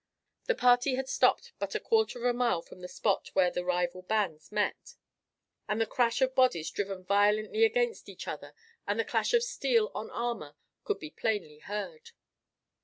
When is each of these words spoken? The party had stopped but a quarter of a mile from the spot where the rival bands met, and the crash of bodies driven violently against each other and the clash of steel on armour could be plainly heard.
The 0.45 0.55
party 0.55 0.95
had 0.95 1.07
stopped 1.07 1.53
but 1.59 1.75
a 1.75 1.79
quarter 1.79 2.17
of 2.17 2.25
a 2.25 2.33
mile 2.33 2.63
from 2.63 2.81
the 2.81 2.87
spot 2.87 3.29
where 3.33 3.51
the 3.51 3.63
rival 3.63 4.01
bands 4.01 4.51
met, 4.51 4.95
and 5.69 5.79
the 5.79 5.85
crash 5.85 6.23
of 6.23 6.33
bodies 6.33 6.71
driven 6.71 7.03
violently 7.03 7.63
against 7.63 8.09
each 8.09 8.27
other 8.27 8.55
and 8.87 8.99
the 8.99 9.05
clash 9.05 9.35
of 9.35 9.43
steel 9.43 9.91
on 9.93 10.09
armour 10.09 10.55
could 10.85 10.97
be 10.97 11.11
plainly 11.11 11.59
heard. 11.59 12.13